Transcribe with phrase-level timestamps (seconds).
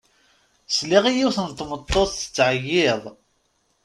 [0.75, 3.03] Sliɣ i yiwet n tmeṭṭut tettɛeyyiḍ.